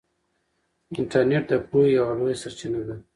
[0.97, 2.95] انټرنیټ د پوهې یوه لویه سرچینه ده.